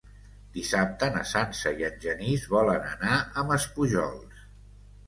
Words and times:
Dissabte 0.53 1.09
na 1.17 1.21
Sança 1.33 1.75
i 1.83 1.87
en 1.91 2.01
Genís 2.07 2.49
volen 2.55 2.89
anar 2.97 3.21
a 3.45 3.49
Maspujols. 3.53 4.47